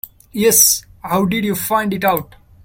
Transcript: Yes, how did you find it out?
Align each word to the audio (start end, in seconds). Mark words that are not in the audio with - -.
Yes, 0.31 0.83
how 1.03 1.25
did 1.25 1.45
you 1.45 1.53
find 1.53 1.93
it 1.93 2.03
out? 2.03 2.33